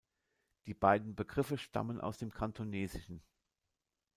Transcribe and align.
Die 0.65 0.73
beiden 0.73 1.13
Begriffe 1.13 1.59
stammen 1.59 2.01
aus 2.01 2.17
dem 2.17 2.31
Kantonesischen. 2.33 3.21